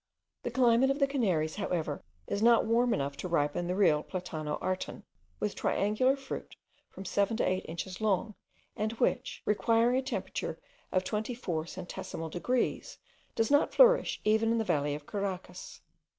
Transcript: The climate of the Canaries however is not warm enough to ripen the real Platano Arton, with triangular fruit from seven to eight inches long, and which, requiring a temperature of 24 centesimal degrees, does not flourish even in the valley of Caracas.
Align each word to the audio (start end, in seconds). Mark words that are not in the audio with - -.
The 0.41 0.49
climate 0.49 0.89
of 0.89 0.97
the 0.97 1.05
Canaries 1.05 1.57
however 1.57 2.01
is 2.25 2.41
not 2.41 2.65
warm 2.65 2.91
enough 2.91 3.15
to 3.17 3.27
ripen 3.27 3.67
the 3.67 3.75
real 3.75 4.01
Platano 4.01 4.57
Arton, 4.59 5.03
with 5.39 5.53
triangular 5.53 6.15
fruit 6.15 6.55
from 6.89 7.05
seven 7.05 7.37
to 7.37 7.47
eight 7.47 7.63
inches 7.67 8.01
long, 8.01 8.33
and 8.75 8.93
which, 8.93 9.43
requiring 9.45 9.97
a 9.97 10.01
temperature 10.01 10.57
of 10.91 11.03
24 11.03 11.65
centesimal 11.65 12.31
degrees, 12.31 12.97
does 13.35 13.51
not 13.51 13.75
flourish 13.75 14.19
even 14.23 14.51
in 14.51 14.57
the 14.57 14.63
valley 14.63 14.95
of 14.95 15.05
Caracas. 15.05 15.81